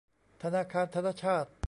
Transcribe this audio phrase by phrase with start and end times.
[0.43, 1.45] ธนาคารธนชาต